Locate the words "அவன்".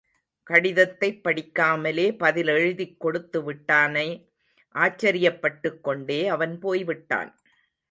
6.27-6.59